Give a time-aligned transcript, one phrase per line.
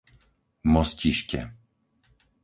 [0.73, 1.41] Mostište